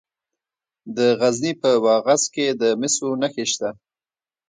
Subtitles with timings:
[0.95, 3.69] د غزني په واغظ کې د مسو نښې شته.